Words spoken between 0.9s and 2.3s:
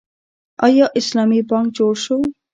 اسلامي بانک جوړ شو؟